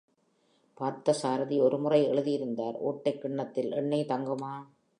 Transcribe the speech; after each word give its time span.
பார்த்த 0.73 1.13
சாரதி 1.13 1.59
ஒருமுறை 1.59 2.03
எழுதியிருந்தார் 2.03 2.77
ஓட்டைக் 2.85 3.17
கிண்ணத்தில் 3.17 3.71
எண்ணெய் 3.71 4.05
தங்குமா? 4.05 4.53